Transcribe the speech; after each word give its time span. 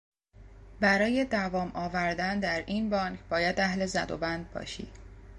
برای 0.79 1.25
دوام 1.25 1.71
آوردن 1.75 2.39
در 2.39 2.63
این 2.65 2.89
بانک 2.89 3.19
باید 3.29 3.59
اهل 3.59 3.85
زدوبند 3.85 4.51
باشی. 4.53 4.87